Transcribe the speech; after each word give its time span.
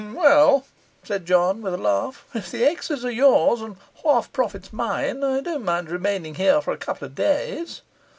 'Well,' 0.15 0.65
said 1.03 1.27
John, 1.27 1.61
with 1.61 1.75
a 1.75 1.77
laugh, 1.77 2.25
'if 2.33 2.49
the 2.49 2.63
ex 2.65 2.89
s 2.89 3.05
are 3.05 3.11
yours, 3.11 3.61
and 3.61 3.75
half 4.03 4.33
profits 4.33 4.73
mine, 4.73 5.23
I 5.23 5.41
don't 5.41 5.63
mind 5.63 5.91
remaining 5.91 6.33
here 6.33 6.59
for 6.59 6.71
a 6.71 6.77
couple 6.77 7.05
of 7.05 7.13
days. 7.13 7.83